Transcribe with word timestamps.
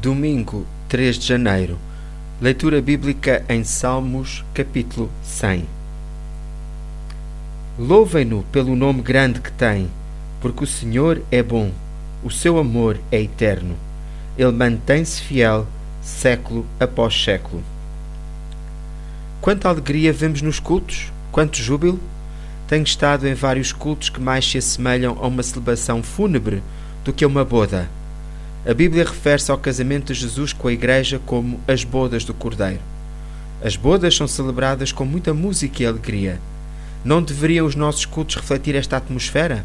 Domingo 0.00 0.66
3 0.88 1.18
de 1.18 1.26
janeiro. 1.26 1.76
Leitura 2.40 2.80
bíblica 2.80 3.44
em 3.50 3.62
Salmos, 3.62 4.42
capítulo 4.54 5.10
100. 5.22 5.66
Louvem-no 7.78 8.42
pelo 8.44 8.74
nome 8.74 9.02
grande 9.02 9.42
que 9.42 9.52
tem, 9.52 9.90
porque 10.40 10.64
o 10.64 10.66
Senhor 10.66 11.20
é 11.30 11.42
bom, 11.42 11.70
o 12.24 12.30
seu 12.30 12.56
amor 12.56 12.98
é 13.12 13.20
eterno. 13.20 13.76
Ele 14.38 14.52
mantém-se 14.52 15.20
fiel 15.20 15.66
século 16.00 16.64
após 16.80 17.14
século. 17.22 17.62
Quanta 19.42 19.68
alegria 19.68 20.14
vemos 20.14 20.40
nos 20.40 20.58
cultos, 20.58 21.12
quanto 21.30 21.58
júbilo! 21.58 22.00
Tenho 22.66 22.84
estado 22.84 23.28
em 23.28 23.34
vários 23.34 23.70
cultos 23.70 24.08
que 24.08 24.18
mais 24.18 24.50
se 24.50 24.56
assemelham 24.56 25.18
a 25.20 25.26
uma 25.26 25.42
celebração 25.42 26.02
fúnebre 26.02 26.62
do 27.04 27.12
que 27.12 27.22
a 27.22 27.28
uma 27.28 27.44
boda 27.44 27.99
a 28.66 28.74
Bíblia 28.74 29.04
refere-se 29.04 29.50
ao 29.50 29.56
casamento 29.56 30.12
de 30.12 30.20
Jesus 30.20 30.52
com 30.52 30.68
a 30.68 30.72
Igreja 30.72 31.18
como 31.24 31.58
as 31.66 31.82
bodas 31.82 32.24
do 32.24 32.34
Cordeiro. 32.34 32.80
As 33.64 33.74
bodas 33.74 34.14
são 34.14 34.28
celebradas 34.28 34.92
com 34.92 35.04
muita 35.04 35.32
música 35.32 35.82
e 35.82 35.86
alegria. 35.86 36.38
Não 37.02 37.22
deveriam 37.22 37.64
os 37.64 37.74
nossos 37.74 38.04
cultos 38.04 38.36
refletir 38.36 38.74
esta 38.74 38.98
atmosfera? 38.98 39.64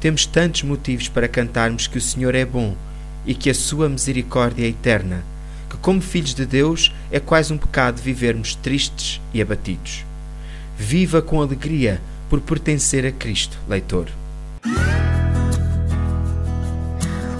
Temos 0.00 0.26
tantos 0.26 0.64
motivos 0.64 1.08
para 1.08 1.28
cantarmos 1.28 1.86
que 1.86 1.96
o 1.96 2.00
Senhor 2.00 2.34
é 2.34 2.44
bom 2.44 2.76
e 3.24 3.34
que 3.34 3.48
a 3.48 3.54
sua 3.54 3.88
misericórdia 3.88 4.66
é 4.66 4.68
eterna, 4.68 5.24
que, 5.70 5.78
como 5.78 6.02
filhos 6.02 6.34
de 6.34 6.44
Deus, 6.44 6.94
é 7.10 7.18
quase 7.18 7.54
um 7.54 7.58
pecado 7.58 8.02
vivermos 8.02 8.54
tristes 8.54 9.18
e 9.32 9.40
abatidos. 9.40 10.04
Viva 10.78 11.22
com 11.22 11.40
alegria 11.40 12.02
por 12.28 12.40
pertencer 12.40 13.06
a 13.06 13.12
Cristo, 13.12 13.58
leitor. 13.66 14.08